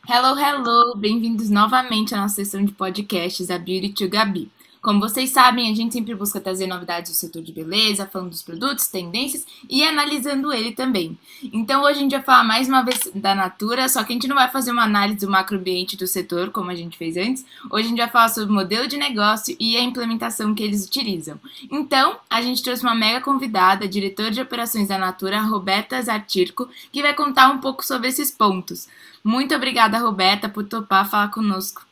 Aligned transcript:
Hello, 0.00 0.34
hello! 0.34 0.96
Bem-vindos 0.96 1.48
novamente 1.48 2.14
à 2.14 2.18
nossa 2.18 2.36
sessão 2.36 2.64
de 2.64 2.72
podcasts, 2.72 3.50
a 3.50 3.58
Beauty 3.58 3.90
to 3.90 4.08
Gabi. 4.08 4.50
Como 4.82 4.98
vocês 4.98 5.30
sabem, 5.30 5.70
a 5.70 5.74
gente 5.76 5.92
sempre 5.92 6.12
busca 6.12 6.40
trazer 6.40 6.66
novidades 6.66 7.12
do 7.12 7.14
setor 7.14 7.40
de 7.40 7.52
beleza, 7.52 8.04
falando 8.12 8.30
dos 8.30 8.42
produtos, 8.42 8.88
tendências 8.88 9.46
e 9.70 9.84
analisando 9.84 10.52
ele 10.52 10.72
também. 10.72 11.16
Então 11.52 11.84
hoje 11.84 11.98
a 11.98 12.02
gente 12.02 12.10
vai 12.10 12.22
falar 12.22 12.42
mais 12.42 12.66
uma 12.66 12.82
vez 12.82 12.98
da 13.14 13.32
Natura, 13.32 13.88
só 13.88 14.02
que 14.02 14.12
a 14.12 14.16
gente 14.16 14.26
não 14.26 14.34
vai 14.34 14.50
fazer 14.50 14.72
uma 14.72 14.82
análise 14.82 15.24
do 15.24 15.30
macroambiente 15.30 15.96
do 15.96 16.08
setor, 16.08 16.50
como 16.50 16.68
a 16.68 16.74
gente 16.74 16.98
fez 16.98 17.16
antes. 17.16 17.46
Hoje 17.70 17.86
a 17.86 17.88
gente 17.90 17.98
vai 17.98 18.10
falar 18.10 18.28
sobre 18.28 18.50
o 18.50 18.54
modelo 18.56 18.88
de 18.88 18.96
negócio 18.96 19.56
e 19.60 19.76
a 19.76 19.80
implementação 19.80 20.52
que 20.52 20.64
eles 20.64 20.84
utilizam. 20.84 21.38
Então, 21.70 22.16
a 22.28 22.42
gente 22.42 22.60
trouxe 22.60 22.82
uma 22.82 22.94
mega 22.94 23.20
convidada, 23.20 23.86
diretora 23.86 24.32
de 24.32 24.40
operações 24.40 24.88
da 24.88 24.98
Natura, 24.98 25.42
Roberta 25.42 26.02
Zartirco, 26.02 26.68
que 26.90 27.02
vai 27.02 27.14
contar 27.14 27.50
um 27.50 27.58
pouco 27.58 27.86
sobre 27.86 28.08
esses 28.08 28.32
pontos. 28.32 28.88
Muito 29.22 29.54
obrigada, 29.54 29.98
Roberta, 29.98 30.48
por 30.48 30.64
topar 30.64 31.08
falar 31.08 31.28
conosco. 31.28 31.91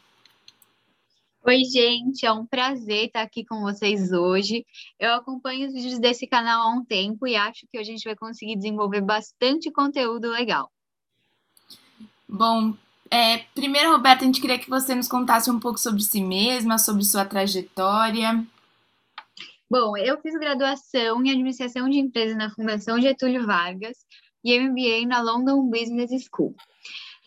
Oi, 1.43 1.65
gente, 1.65 2.27
é 2.27 2.30
um 2.30 2.45
prazer 2.45 3.07
estar 3.07 3.23
aqui 3.23 3.47
com 3.47 3.62
vocês 3.62 4.12
hoje. 4.12 4.67
Eu 4.99 5.15
acompanho 5.15 5.69
os 5.69 5.73
vídeos 5.73 5.99
desse 5.99 6.27
canal 6.27 6.69
há 6.69 6.75
um 6.75 6.85
tempo 6.85 7.27
e 7.27 7.35
acho 7.35 7.66
que 7.73 7.79
a 7.79 7.83
gente 7.83 8.05
vai 8.05 8.15
conseguir 8.15 8.57
desenvolver 8.57 9.01
bastante 9.01 9.71
conteúdo 9.71 10.29
legal. 10.29 10.71
Bom, 12.29 12.75
é, 13.11 13.39
primeiro, 13.55 13.91
Roberta, 13.91 14.23
a 14.23 14.27
gente 14.27 14.41
queria 14.41 14.59
que 14.59 14.69
você 14.69 14.95
nos 14.95 15.09
contasse 15.09 15.51
um 15.51 15.59
pouco 15.59 15.80
sobre 15.80 16.03
si 16.03 16.23
mesma, 16.23 16.79
sobre 16.79 17.03
sua 17.05 17.25
trajetória. 17.25 18.47
Bom, 19.69 19.97
eu 19.97 20.21
fiz 20.21 20.35
graduação 20.35 21.25
em 21.25 21.30
administração 21.30 21.88
de 21.88 21.99
empresas 21.99 22.37
na 22.37 22.51
Fundação 22.51 23.01
Getúlio 23.01 23.47
Vargas 23.47 23.97
e 24.45 24.61
MBA 24.61 25.07
na 25.07 25.23
London 25.23 25.71
Business 25.71 26.11
School. 26.30 26.55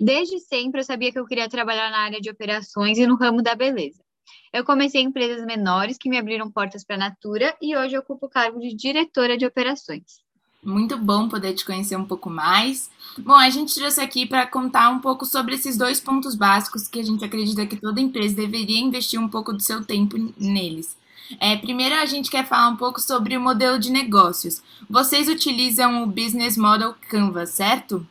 Desde 0.03 0.38
sempre 0.41 0.81
eu 0.81 0.84
sabia 0.84 1.13
que 1.13 1.17
eu 1.17 1.25
queria 1.25 1.48
trabalhar 1.48 1.89
na 1.89 1.99
área 1.99 2.19
de 2.19 2.30
operações 2.30 2.97
e 2.97 3.08
no 3.08 3.16
ramo 3.16 3.41
da 3.41 3.55
beleza. 3.55 4.03
Eu 4.52 4.66
comecei 4.66 5.02
em 5.02 5.05
empresas 5.05 5.45
menores 5.45 5.97
que 5.97 6.09
me 6.09 6.17
abriram 6.17 6.52
portas 6.52 6.83
para 6.83 6.97
a 6.97 7.00
Natura 7.00 7.55
e 7.61 7.73
hoje 7.73 7.97
ocupo 7.97 8.25
o 8.25 8.30
cargo 8.30 8.59
de 8.59 8.75
diretora 8.75 9.38
de 9.38 9.45
operações. 9.45 10.22
Muito 10.61 10.97
bom 10.97 11.30
poder 11.30 11.53
te 11.53 11.63
conhecer 11.63 11.95
um 11.95 12.03
pouco 12.03 12.30
mais. 12.30 12.89
Bom, 13.17 13.36
a 13.36 13.50
gente 13.50 13.75
trouxe 13.75 14.02
aqui 14.02 14.25
para 14.25 14.45
contar 14.45 14.89
um 14.89 15.00
pouco 15.00 15.25
sobre 15.25 15.55
esses 15.55 15.78
dois 15.78 16.02
pontos 16.02 16.35
básicos 16.35 16.89
que 16.89 17.00
a 17.00 17.03
gente 17.03 17.23
acredita 17.23 17.66
que 17.66 17.78
toda 17.78 18.02
empresa 18.02 18.35
deveria 18.35 18.81
investir 18.81 19.17
um 19.17 19.30
pouco 19.30 19.53
do 19.53 19.63
seu 19.63 19.85
tempo 19.85 20.17
neles. 20.38 20.97
É, 21.39 21.56
primeiro, 21.56 21.95
a 21.95 22.06
gente 22.06 22.30
quer 22.30 22.45
falar 22.45 22.67
um 22.67 22.75
pouco 22.75 23.00
sobre 23.00 23.38
o 23.38 23.41
modelo 23.41 23.80
de 23.80 23.89
negócios. 23.89 24.61
Vocês 24.89 25.30
utilizam 25.30 26.03
o 26.03 26.08
Business 26.08 26.58
Model 26.58 26.94
Canvas, 27.09 27.52
certo? 27.52 28.06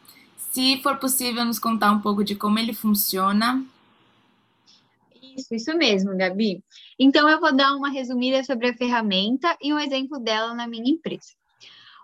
Se 0.52 0.82
for 0.82 0.98
possível, 0.98 1.46
nos 1.46 1.58
contar 1.58 1.90
um 1.92 2.00
pouco 2.02 2.22
de 2.22 2.36
como 2.36 2.58
ele 2.58 2.74
funciona. 2.74 3.64
Isso, 5.34 5.54
isso 5.54 5.74
mesmo, 5.74 6.14
Gabi. 6.14 6.62
Então, 6.98 7.26
eu 7.26 7.40
vou 7.40 7.56
dar 7.56 7.74
uma 7.74 7.88
resumida 7.88 8.44
sobre 8.44 8.68
a 8.68 8.76
ferramenta 8.76 9.56
e 9.62 9.72
um 9.72 9.78
exemplo 9.78 10.18
dela 10.18 10.54
na 10.54 10.68
minha 10.68 10.90
empresa. 10.90 11.32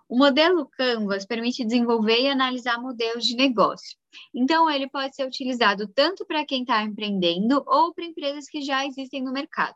O 0.08 0.16
modelo 0.16 0.66
Canvas 0.66 1.26
permite 1.26 1.62
desenvolver 1.62 2.22
e 2.22 2.30
analisar 2.30 2.80
modelos 2.80 3.26
de 3.26 3.36
negócio. 3.36 3.98
Então, 4.34 4.70
ele 4.70 4.88
pode 4.88 5.14
ser 5.14 5.26
utilizado 5.26 5.86
tanto 5.86 6.24
para 6.24 6.46
quem 6.46 6.62
está 6.62 6.82
empreendendo 6.82 7.62
ou 7.66 7.92
para 7.92 8.06
empresas 8.06 8.48
que 8.48 8.62
já 8.62 8.86
existem 8.86 9.22
no 9.22 9.30
mercado. 9.30 9.74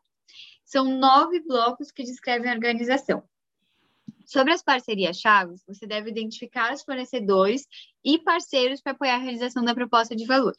São 0.64 0.98
nove 0.98 1.40
blocos 1.40 1.90
que 1.90 2.04
descrevem 2.04 2.50
a 2.50 2.54
organização. 2.54 3.22
Sobre 4.26 4.52
as 4.52 4.62
parcerias 4.62 5.18
chaves, 5.18 5.64
você 5.66 5.86
deve 5.86 6.10
identificar 6.10 6.72
os 6.72 6.82
fornecedores 6.82 7.66
e 8.04 8.18
parceiros 8.18 8.80
para 8.80 8.92
apoiar 8.92 9.16
a 9.16 9.18
realização 9.18 9.64
da 9.64 9.74
proposta 9.74 10.14
de 10.14 10.24
valor. 10.26 10.54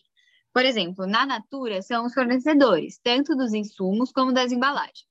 Por 0.53 0.65
exemplo, 0.65 1.07
na 1.07 1.25
Natura, 1.25 1.81
são 1.81 2.05
os 2.05 2.13
fornecedores, 2.13 2.99
tanto 3.03 3.35
dos 3.35 3.53
insumos 3.53 4.11
como 4.11 4.31
das 4.31 4.51
embalagens. 4.51 5.07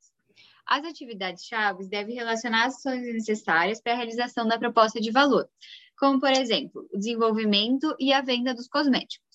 As 0.65 0.85
atividades 0.85 1.45
chaves 1.45 1.89
devem 1.89 2.15
relacionar 2.15 2.67
as 2.67 2.77
ações 2.77 3.03
necessárias 3.03 3.81
para 3.81 3.93
a 3.93 3.97
realização 3.97 4.47
da 4.47 4.59
proposta 4.59 5.01
de 5.01 5.11
valor, 5.11 5.49
como, 5.99 6.21
por 6.21 6.31
exemplo, 6.31 6.89
o 6.93 6.99
desenvolvimento 6.99 7.95
e 7.99 8.13
a 8.13 8.21
venda 8.21 8.55
dos 8.55 8.69
cosméticos. 8.69 9.33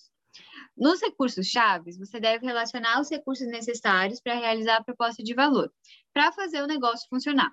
Nos 0.78 1.02
recursos 1.02 1.48
chaves, 1.48 1.98
você 1.98 2.20
deve 2.20 2.46
relacionar 2.46 3.02
os 3.02 3.10
recursos 3.10 3.48
necessários 3.48 4.22
para 4.22 4.36
realizar 4.36 4.78
a 4.78 4.84
proposta 4.84 5.24
de 5.24 5.34
valor, 5.34 5.72
para 6.14 6.32
fazer 6.32 6.62
o 6.62 6.68
negócio 6.68 7.10
funcionar. 7.10 7.52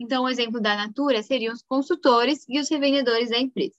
Então, 0.00 0.24
o 0.24 0.28
exemplo 0.30 0.62
da 0.62 0.74
Natura 0.74 1.22
seriam 1.22 1.52
os 1.52 1.62
consultores 1.62 2.46
e 2.48 2.58
os 2.58 2.70
revendedores 2.70 3.28
da 3.28 3.38
empresa. 3.38 3.76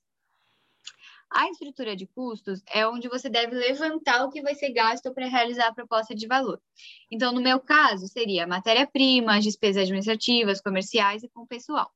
A 1.31 1.49
estrutura 1.49 1.95
de 1.95 2.05
custos 2.05 2.61
é 2.71 2.85
onde 2.85 3.07
você 3.07 3.27
deve 3.27 3.55
levantar 3.55 4.25
o 4.25 4.29
que 4.29 4.41
vai 4.41 4.53
ser 4.53 4.71
gasto 4.71 5.11
para 5.13 5.27
realizar 5.27 5.67
a 5.67 5.73
proposta 5.73 6.13
de 6.13 6.27
valor. 6.27 6.61
Então, 7.09 7.31
no 7.33 7.41
meu 7.41 7.59
caso, 7.59 8.07
seria 8.07 8.45
matéria-prima, 8.45 9.39
despesas 9.39 9.83
administrativas, 9.83 10.61
comerciais 10.61 11.23
e 11.23 11.29
com 11.29 11.47
pessoal. 11.47 11.89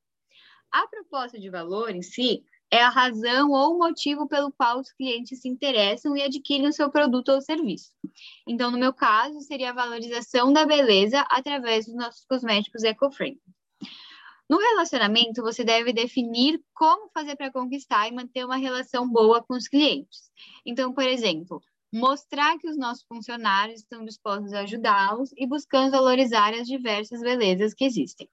A 0.72 0.88
proposta 0.88 1.40
de 1.40 1.50
valor 1.50 1.94
em 1.94 2.02
si 2.02 2.44
é 2.72 2.81
a 2.81 2.90
razão 2.90 3.52
ou 3.52 3.78
motivo 3.78 4.28
pelo 4.28 4.52
qual 4.52 4.80
os 4.80 4.91
clientes 4.91 5.41
se 5.41 5.47
interessam 5.47 6.18
e 6.18 6.24
adquirem 6.24 6.68
o 6.68 6.74
seu 6.74 6.90
produto 6.90 7.30
ou 7.30 7.41
serviço. 7.41 7.91
Então, 8.47 8.72
no 8.72 8.78
meu 8.80 8.94
caso, 8.94 9.40
seria 9.41 9.69
a 9.69 9.74
valorização 9.74 10.52
da 10.52 10.66
beleza 10.66 11.22
através 11.30 11.85
dos 11.85 11.96
nossos 11.96 12.25
cosméticos 12.25 12.84
eco-friendly. 12.84 13.54
No 14.47 14.57
relacionamento, 14.57 15.41
você 15.41 15.63
deve 15.63 15.91
definir 15.91 16.61
como 16.73 17.09
fazer 17.11 17.35
para 17.35 17.51
conquistar 17.51 18.07
e 18.07 18.13
manter 18.13 18.45
uma 18.45 18.57
relação 18.57 19.09
boa 19.09 19.44
com 19.44 19.56
os 19.56 19.67
clientes. 19.67 20.29
Então, 20.63 20.94
por 20.94 21.03
exemplo, 21.03 21.61
mostrar 21.91 22.57
que 22.59 22.69
os 22.69 22.78
nossos 22.78 23.03
funcionários 23.07 23.79
estão 23.79 24.05
dispostos 24.05 24.53
a 24.53 24.61
ajudá-los 24.61 25.31
e 25.35 25.47
buscando 25.47 25.91
valorizar 25.91 26.53
as 26.53 26.67
diversas 26.67 27.22
belezas 27.22 27.73
que 27.73 27.85
existem. 27.85 28.29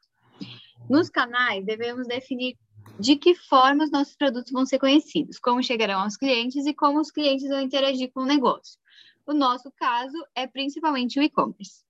Nos 0.91 1.09
canais, 1.09 1.65
devemos 1.65 2.07
definir 2.07 2.59
de 2.99 3.17
que 3.17 3.35
forma 3.35 3.85
os 3.85 3.91
nossos 3.91 4.15
produtos 4.15 4.53
vão 4.53 4.67
ser 4.67 4.79
conhecidos, 4.79 5.39
como 5.39 5.63
chegarão 5.63 6.01
aos 6.01 6.17
clientes 6.17 6.67
e 6.67 6.75
como 6.75 7.01
os 7.01 7.11
clientes 7.11 7.49
vão 7.49 7.61
interagir 7.61 8.13
com 8.13 8.21
o 8.21 8.27
negócio. 8.27 8.79
O 9.27 9.33
nosso 9.33 9.71
caso 9.73 10.17
é 10.35 10.47
principalmente 10.47 11.19
o 11.19 11.23
e-commerce. 11.23 11.85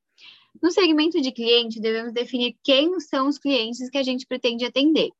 No 0.61 0.71
segmento 0.71 1.21
de 1.21 1.33
cliente, 1.33 1.81
devemos 1.81 2.13
definir 2.13 2.57
quem 2.63 2.99
são 3.01 3.29
os 3.29 3.39
clientes 3.39 3.89
que 3.89 3.99
a 3.99 4.03
gente 4.03 4.27
pretende 4.27 4.65
atender. 4.65 5.11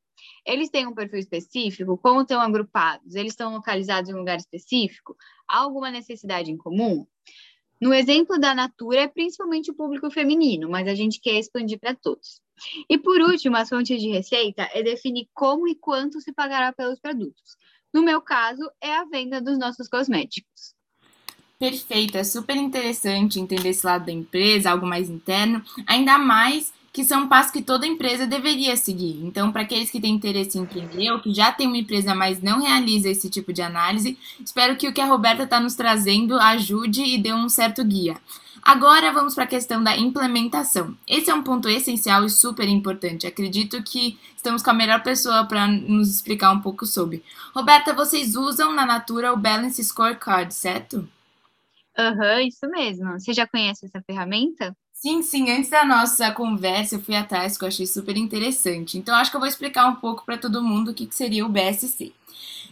Eles 0.45 0.69
têm 0.69 0.87
um 0.87 0.93
perfil 0.93 1.19
específico? 1.19 1.97
Como 1.97 2.21
estão 2.21 2.41
agrupados? 2.41 3.15
Eles 3.15 3.33
estão 3.33 3.53
localizados 3.53 4.09
em 4.09 4.13
um 4.13 4.19
lugar 4.19 4.37
específico? 4.37 5.15
Há 5.47 5.59
alguma 5.59 5.89
necessidade 5.89 6.51
em 6.51 6.57
comum? 6.57 7.05
No 7.81 7.93
exemplo 7.93 8.39
da 8.39 8.55
Natura, 8.55 9.01
é 9.01 9.07
principalmente 9.07 9.71
o 9.71 9.75
público 9.75 10.09
feminino, 10.09 10.69
mas 10.69 10.87
a 10.87 10.95
gente 10.95 11.19
quer 11.19 11.37
expandir 11.37 11.79
para 11.79 11.93
todos. 11.93 12.39
E 12.89 12.97
por 12.97 13.19
último, 13.19 13.57
as 13.57 13.67
fontes 13.67 14.01
de 14.01 14.09
receita 14.09 14.69
é 14.73 14.81
definir 14.81 15.27
como 15.33 15.67
e 15.67 15.75
quanto 15.75 16.21
se 16.21 16.31
pagará 16.31 16.71
pelos 16.71 16.99
produtos. 16.99 17.57
No 17.93 18.01
meu 18.01 18.21
caso, 18.21 18.61
é 18.81 18.95
a 18.95 19.05
venda 19.05 19.41
dos 19.41 19.57
nossos 19.57 19.89
cosméticos. 19.89 20.72
Perfeito, 21.63 22.17
é 22.17 22.25
super 22.25 22.57
interessante 22.57 23.39
entender 23.39 23.69
esse 23.69 23.85
lado 23.85 24.07
da 24.07 24.11
empresa, 24.11 24.69
algo 24.69 24.85
mais 24.85 25.09
interno, 25.09 25.63
ainda 25.87 26.17
mais 26.17 26.73
que 26.91 27.05
são 27.05 27.29
passos 27.29 27.53
que 27.53 27.61
toda 27.61 27.87
empresa 27.87 28.27
deveria 28.27 28.75
seguir. 28.75 29.21
Então, 29.23 29.49
para 29.49 29.61
aqueles 29.61 29.89
que 29.89 30.01
têm 30.01 30.13
interesse 30.13 30.57
em 30.57 30.63
empreender 30.63 31.09
ou 31.11 31.21
que 31.21 31.33
já 31.33 31.53
tem 31.53 31.67
uma 31.67 31.77
empresa, 31.77 32.13
mas 32.13 32.41
não 32.41 32.61
realiza 32.61 33.07
esse 33.07 33.29
tipo 33.29 33.53
de 33.53 33.61
análise, 33.61 34.17
espero 34.43 34.75
que 34.75 34.89
o 34.89 34.93
que 34.93 34.99
a 34.99 35.05
Roberta 35.05 35.43
está 35.43 35.57
nos 35.57 35.73
trazendo 35.73 36.37
ajude 36.37 37.01
e 37.01 37.17
dê 37.17 37.33
um 37.33 37.47
certo 37.47 37.81
guia. 37.85 38.17
Agora 38.61 39.13
vamos 39.13 39.33
para 39.33 39.45
a 39.45 39.47
questão 39.47 39.81
da 39.81 39.95
implementação. 39.95 40.97
Esse 41.07 41.31
é 41.31 41.33
um 41.33 41.43
ponto 41.43 41.69
essencial 41.69 42.25
e 42.25 42.29
super 42.29 42.67
importante. 42.67 43.25
Acredito 43.25 43.81
que 43.83 44.19
estamos 44.35 44.61
com 44.61 44.69
a 44.69 44.73
melhor 44.73 45.01
pessoa 45.01 45.45
para 45.45 45.65
nos 45.65 46.09
explicar 46.09 46.51
um 46.51 46.59
pouco 46.59 46.85
sobre. 46.85 47.23
Roberta, 47.55 47.93
vocês 47.93 48.35
usam 48.35 48.73
na 48.73 48.85
Natura 48.85 49.31
o 49.31 49.37
Balance 49.37 49.81
Scorecard, 49.81 50.53
certo? 50.53 51.07
Aham, 51.97 52.35
uhum, 52.37 52.47
isso 52.47 52.67
mesmo. 52.69 53.11
Você 53.13 53.33
já 53.33 53.47
conhece 53.47 53.85
essa 53.85 54.01
ferramenta? 54.03 54.75
Sim, 54.91 55.21
sim. 55.21 55.49
Antes 55.51 55.69
da 55.69 55.83
nossa 55.83 56.31
conversa, 56.31 56.95
eu 56.95 57.01
fui 57.01 57.15
atrás, 57.15 57.57
que 57.57 57.63
eu 57.63 57.67
achei 57.67 57.85
super 57.85 58.15
interessante. 58.15 58.97
Então, 58.97 59.15
acho 59.15 59.29
que 59.29 59.35
eu 59.35 59.39
vou 59.41 59.49
explicar 59.49 59.87
um 59.87 59.95
pouco 59.95 60.23
para 60.25 60.37
todo 60.37 60.63
mundo 60.63 60.91
o 60.91 60.93
que, 60.93 61.05
que 61.05 61.15
seria 61.15 61.45
o 61.45 61.49
BSC. 61.49 62.13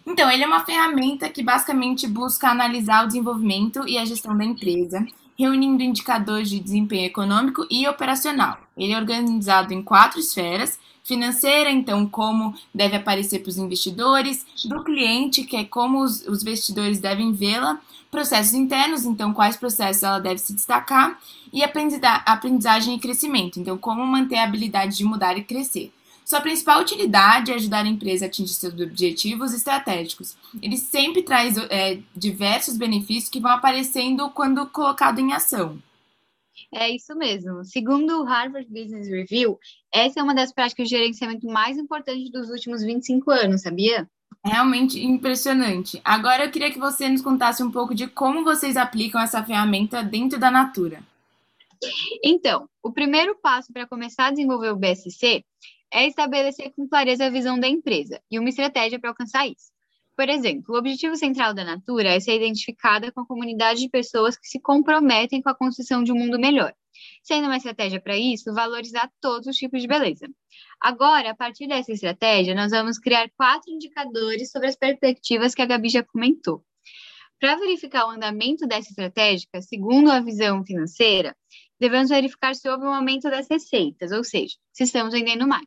Então, 0.06 0.32
ele 0.32 0.44
é 0.44 0.48
uma 0.48 0.66
ferramenta 0.66 1.30
que 1.30 1.44
basicamente 1.44 2.08
busca 2.08 2.48
analisar 2.50 3.04
o 3.04 3.08
desenvolvimento 3.08 3.88
e 3.88 3.98
a 3.98 4.06
gestão 4.06 4.38
da 4.38 4.46
empresa, 4.46 5.06
reunindo 5.38 5.84
indicadores 5.84 6.50
de 6.50 6.60
desempenho 6.60 7.06
econômico 7.06 7.66
e 7.70 7.88
operacional. 7.88 8.60
Ele 8.78 8.94
é 8.94 8.98
organizado 8.98 9.74
em 9.74 9.82
quatro 9.84 10.20
esferas 10.20 10.80
financeira, 11.04 11.70
então 11.72 12.06
como 12.06 12.54
deve 12.74 12.96
aparecer 12.96 13.40
para 13.40 13.50
os 13.50 13.58
investidores, 13.58 14.46
do 14.66 14.84
cliente, 14.84 15.44
que 15.44 15.58
é 15.58 15.64
como 15.64 16.04
os, 16.04 16.28
os 16.28 16.42
investidores 16.42 17.00
devem 17.00 17.32
vê-la, 17.34 17.80
processos 18.10 18.54
internos, 18.54 19.06
então 19.06 19.34
quais 19.34 19.56
processos 19.56 20.04
ela 20.04 20.20
deve 20.20 20.38
se 20.38 20.54
destacar, 20.54 21.20
e 21.52 21.64
aprendizagem 21.64 22.96
e 22.96 23.00
crescimento, 23.00 23.60
então 23.60 23.78
como 23.78 24.06
manter 24.06 24.38
a 24.38 24.44
habilidade 24.44 24.98
de 24.98 25.04
mudar 25.04 25.38
e 25.38 25.44
crescer. 25.44 25.92
Sua 26.24 26.40
principal 26.40 26.80
utilidade 26.80 27.52
é 27.52 27.56
ajudar 27.56 27.84
a 27.84 27.90
empresa 27.90 28.26
a 28.26 28.28
atingir 28.28 28.54
seus 28.54 28.74
objetivos 28.74 29.54
estratégicos. 29.54 30.38
Ele 30.62 30.78
sempre 30.78 31.24
traz 31.24 31.58
é, 31.58 32.00
diversos 32.16 32.78
benefícios 32.78 33.28
que 33.28 33.42
vão 33.42 33.52
aparecendo 33.52 34.30
quando 34.30 34.66
colocado 34.68 35.20
em 35.20 35.34
ação. 35.34 35.78
É 36.74 36.90
isso 36.90 37.16
mesmo. 37.16 37.64
Segundo 37.64 38.22
o 38.22 38.24
Harvard 38.24 38.68
Business 38.70 39.08
Review, 39.08 39.60
essa 39.94 40.20
é 40.20 40.24
uma 40.24 40.36
das 40.36 40.54
práticas 40.54 40.88
de 40.88 40.96
gerenciamento 40.96 41.48
mais 41.48 41.78
importantes 41.78 42.32
dos 42.32 42.50
últimos 42.50 42.84
25 42.84 43.32
anos, 43.32 43.62
sabia? 43.62 44.10
Realmente 44.44 45.00
impressionante. 45.04 46.02
Agora 46.04 46.46
eu 46.46 46.52
queria 46.52 46.72
que 46.72 46.80
você 46.80 47.08
nos 47.08 47.22
contasse 47.22 47.62
um 47.62 47.72
pouco 47.72 47.94
de 47.94 48.08
como 48.08 48.44
vocês 48.44 48.76
aplicam 48.76 49.22
essa 49.22 49.44
ferramenta 49.44 50.04
dentro 50.04 50.40
da 50.40 50.50
Natura. 50.50 51.04
Então, 52.24 52.70
o 52.84 52.92
primeiro 52.92 53.36
passo 53.36 53.72
para 53.74 53.88
começar 53.88 54.28
a 54.28 54.32
desenvolver 54.32 54.70
o 54.70 54.76
BSC 54.76 55.44
é 55.92 56.08
estabelecer 56.08 56.72
com 56.76 56.88
clareza 56.88 57.26
a 57.26 57.30
visão 57.30 57.60
da 57.60 57.68
empresa 57.68 58.22
e 58.32 58.40
uma 58.40 58.50
estratégia 58.50 59.00
para 59.00 59.10
alcançar 59.10 59.48
isso. 59.48 59.71
Por 60.22 60.30
exemplo, 60.30 60.76
o 60.76 60.78
objetivo 60.78 61.16
central 61.16 61.52
da 61.52 61.64
Natura 61.64 62.10
é 62.10 62.20
ser 62.20 62.36
identificada 62.36 63.12
com 63.12 63.22
a 63.22 63.26
comunidade 63.26 63.80
de 63.80 63.90
pessoas 63.90 64.38
que 64.38 64.48
se 64.48 64.60
comprometem 64.60 65.42
com 65.42 65.50
a 65.50 65.56
construção 65.56 66.04
de 66.04 66.12
um 66.12 66.16
mundo 66.16 66.38
melhor. 66.38 66.76
Sendo 67.24 67.46
uma 67.46 67.58
estratégia 67.58 68.00
para 68.00 68.16
isso, 68.16 68.54
valorizar 68.54 69.12
todos 69.20 69.48
os 69.48 69.56
tipos 69.56 69.82
de 69.82 69.88
beleza. 69.88 70.30
Agora, 70.80 71.32
a 71.32 71.36
partir 71.36 71.66
dessa 71.68 71.92
estratégia, 71.92 72.54
nós 72.54 72.70
vamos 72.70 73.00
criar 73.00 73.32
quatro 73.36 73.72
indicadores 73.72 74.52
sobre 74.52 74.68
as 74.68 74.76
perspectivas 74.76 75.56
que 75.56 75.64
a 75.64 75.66
Gabi 75.66 75.90
já 75.90 76.04
comentou. 76.04 76.64
Para 77.40 77.56
verificar 77.56 78.06
o 78.06 78.12
andamento 78.12 78.68
dessa 78.68 78.92
estratégia, 78.92 79.48
segundo 79.60 80.12
a 80.12 80.20
visão 80.20 80.64
financeira, 80.64 81.36
devemos 81.80 82.12
verificar 82.12 82.54
se 82.54 82.70
houve 82.70 82.86
um 82.86 82.94
aumento 82.94 83.28
das 83.28 83.48
receitas, 83.50 84.12
ou 84.12 84.24
seja, 84.24 84.54
se 84.72 84.84
estamos 84.84 85.14
vendendo 85.14 85.48
mais. 85.48 85.66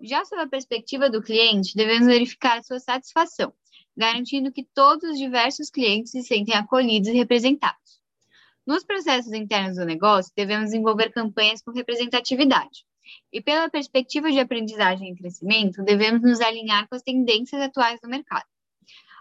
Já 0.00 0.24
sob 0.24 0.40
a 0.40 0.48
perspectiva 0.48 1.10
do 1.10 1.20
cliente, 1.20 1.74
devemos 1.74 2.06
verificar 2.06 2.58
a 2.58 2.62
sua 2.62 2.78
satisfação, 2.78 3.52
garantindo 3.96 4.52
que 4.52 4.66
todos 4.74 5.10
os 5.10 5.18
diversos 5.18 5.70
clientes 5.70 6.12
se 6.12 6.22
sentem 6.22 6.54
acolhidos 6.54 7.08
e 7.08 7.12
representados. 7.12 8.00
Nos 8.66 8.84
processos 8.84 9.32
internos 9.32 9.76
do 9.76 9.84
negócio, 9.84 10.32
devemos 10.36 10.66
desenvolver 10.66 11.10
campanhas 11.10 11.60
com 11.62 11.72
representatividade. 11.72 12.84
E 13.32 13.40
pela 13.40 13.68
perspectiva 13.68 14.30
de 14.30 14.38
aprendizagem 14.38 15.12
e 15.12 15.16
crescimento, 15.16 15.82
devemos 15.82 16.22
nos 16.22 16.40
alinhar 16.40 16.88
com 16.88 16.94
as 16.94 17.02
tendências 17.02 17.60
atuais 17.60 18.00
do 18.00 18.08
mercado. 18.08 18.46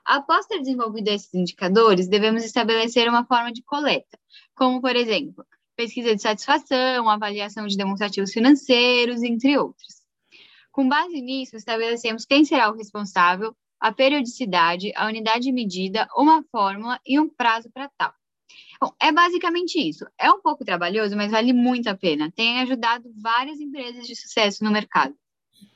Após 0.06 0.46
ter 0.46 0.60
desenvolvido 0.60 1.10
esses 1.10 1.34
indicadores, 1.34 2.08
devemos 2.08 2.44
estabelecer 2.44 3.08
uma 3.08 3.26
forma 3.26 3.52
de 3.52 3.62
coleta, 3.64 4.20
como, 4.56 4.82
por 4.82 4.96
exemplo, 4.96 5.46
pesquisa 5.76 6.16
de 6.16 6.22
satisfação, 6.22 7.10
avaliação 7.10 7.66
de 7.68 7.78
demonstrativos 7.78 8.32
financeiros, 8.32 9.22
entre 9.24 9.58
outros. 9.58 10.02
Com 10.72 10.88
base 10.88 11.22
nisso, 11.22 11.56
estabelecemos 11.56 12.26
quem 12.26 12.46
será 12.46 12.70
o 12.70 12.76
responsável, 12.76 13.56
a 13.82 13.92
periodicidade, 13.92 14.94
a 14.96 15.08
unidade 15.08 15.46
de 15.46 15.52
medida, 15.52 16.08
uma 16.16 16.44
fórmula 16.52 17.00
e 17.06 17.20
um 17.20 17.28
prazo 17.28 17.70
para 17.74 17.90
tal. 17.98 18.14
Bom, 18.80 18.94
é 19.00 19.12
basicamente 19.12 19.80
isso. 19.80 20.06
É 20.20 20.32
um 20.32 20.42
pouco 20.42 20.64
trabalhoso, 20.64 21.16
mas 21.16 21.32
vale 21.32 21.52
muito 21.54 21.88
a 21.88 21.96
pena. 21.96 22.32
Tem 22.32 22.62
ajudado 22.62 23.12
várias 23.22 23.60
empresas 23.60 24.06
de 24.06 24.16
sucesso 24.16 24.64
no 24.64 24.72
mercado. 24.72 25.16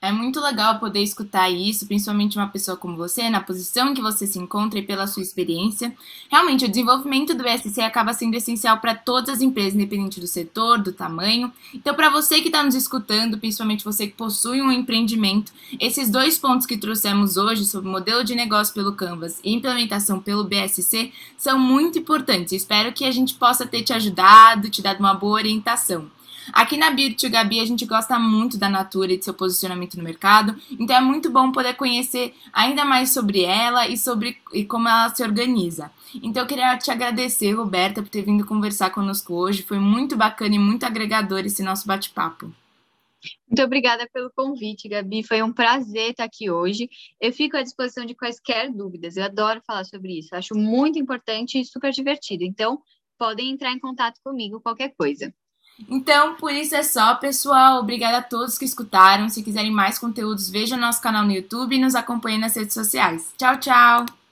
É 0.05 0.11
muito 0.11 0.39
legal 0.39 0.79
poder 0.79 1.01
escutar 1.01 1.49
isso, 1.49 1.87
principalmente 1.87 2.37
uma 2.37 2.47
pessoa 2.47 2.77
como 2.77 2.95
você, 2.95 3.29
na 3.29 3.41
posição 3.41 3.93
que 3.93 4.01
você 4.01 4.27
se 4.27 4.37
encontra 4.37 4.77
e 4.77 4.83
pela 4.83 5.07
sua 5.07 5.23
experiência. 5.23 5.95
Realmente, 6.29 6.65
o 6.65 6.69
desenvolvimento 6.69 7.33
do 7.33 7.43
BSC 7.43 7.81
acaba 7.81 8.13
sendo 8.13 8.35
essencial 8.35 8.77
para 8.79 8.93
todas 8.93 9.29
as 9.35 9.41
empresas, 9.41 9.73
independente 9.73 10.19
do 10.19 10.27
setor, 10.27 10.77
do 10.77 10.93
tamanho. 10.93 11.51
Então, 11.73 11.95
para 11.95 12.09
você 12.09 12.39
que 12.41 12.49
está 12.49 12.63
nos 12.63 12.75
escutando, 12.75 13.37
principalmente 13.37 13.83
você 13.83 14.07
que 14.07 14.13
possui 14.13 14.61
um 14.61 14.71
empreendimento, 14.71 15.51
esses 15.79 16.09
dois 16.09 16.37
pontos 16.37 16.67
que 16.67 16.77
trouxemos 16.77 17.35
hoje 17.35 17.65
sobre 17.65 17.89
modelo 17.89 18.23
de 18.23 18.35
negócio 18.35 18.73
pelo 18.73 18.93
Canvas 18.93 19.39
e 19.43 19.53
implementação 19.53 20.19
pelo 20.19 20.43
BSC 20.43 21.11
são 21.37 21.57
muito 21.57 21.97
importantes. 21.97 22.53
Espero 22.53 22.93
que 22.93 23.05
a 23.05 23.11
gente 23.11 23.33
possa 23.33 23.65
ter 23.65 23.81
te 23.81 23.91
ajudado, 23.91 24.69
te 24.69 24.81
dado 24.81 24.99
uma 24.99 25.13
boa 25.13 25.33
orientação. 25.33 26.14
Aqui 26.53 26.77
na 26.77 26.91
Beauty 26.91 27.29
Gabi 27.29 27.59
a 27.59 27.65
gente 27.65 27.85
gosta 27.85 28.17
muito 28.19 28.57
da 28.57 28.69
Natura 28.69 29.13
e 29.13 29.17
de 29.17 29.25
seu 29.25 29.33
posicionamento 29.33 29.95
no 29.95 30.03
mercado, 30.03 30.55
então 30.71 30.95
é 30.95 31.01
muito 31.01 31.29
bom 31.29 31.51
poder 31.51 31.75
conhecer 31.75 32.33
ainda 32.53 32.85
mais 32.85 33.11
sobre 33.11 33.43
ela 33.43 33.87
e 33.87 33.97
sobre 33.97 34.37
e 34.53 34.63
como 34.65 34.87
ela 34.87 35.13
se 35.13 35.23
organiza. 35.23 35.91
Então 36.21 36.43
eu 36.43 36.47
queria 36.47 36.77
te 36.77 36.91
agradecer, 36.91 37.51
Roberta, 37.53 38.01
por 38.01 38.09
ter 38.09 38.23
vindo 38.23 38.45
conversar 38.45 38.89
conosco 38.89 39.33
hoje. 39.33 39.63
Foi 39.63 39.79
muito 39.79 40.15
bacana 40.15 40.55
e 40.55 40.59
muito 40.59 40.85
agregador 40.85 41.39
esse 41.39 41.63
nosso 41.63 41.87
bate-papo. 41.87 42.51
Muito 43.47 43.63
obrigada 43.63 44.07
pelo 44.13 44.31
convite, 44.31 44.87
Gabi. 44.87 45.23
Foi 45.23 45.41
um 45.41 45.51
prazer 45.51 46.11
estar 46.11 46.25
aqui 46.25 46.49
hoje. 46.49 46.89
Eu 47.19 47.33
fico 47.33 47.57
à 47.57 47.63
disposição 47.63 48.05
de 48.05 48.13
quaisquer 48.13 48.71
dúvidas. 48.71 49.17
Eu 49.17 49.23
adoro 49.23 49.61
falar 49.65 49.83
sobre 49.83 50.19
isso. 50.19 50.35
Acho 50.35 50.55
muito 50.55 50.99
importante 50.99 51.59
e 51.59 51.65
super 51.65 51.91
divertido. 51.91 52.43
Então, 52.43 52.81
podem 53.17 53.51
entrar 53.51 53.71
em 53.71 53.79
contato 53.79 54.19
comigo 54.23 54.61
qualquer 54.61 54.93
coisa. 54.95 55.33
Então, 55.89 56.35
por 56.35 56.51
isso 56.51 56.75
é 56.75 56.83
só, 56.83 57.15
pessoal. 57.15 57.79
Obrigada 57.79 58.19
a 58.19 58.23
todos 58.23 58.57
que 58.57 58.65
escutaram. 58.65 59.29
Se 59.29 59.43
quiserem 59.43 59.71
mais 59.71 59.99
conteúdos, 59.99 60.49
vejam 60.49 60.77
nosso 60.77 61.01
canal 61.01 61.25
no 61.25 61.31
YouTube 61.31 61.75
e 61.75 61.79
nos 61.79 61.95
acompanhem 61.95 62.39
nas 62.39 62.55
redes 62.55 62.73
sociais. 62.73 63.33
Tchau, 63.37 63.59
tchau! 63.59 64.24